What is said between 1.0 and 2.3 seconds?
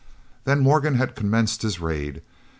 commenced his raid.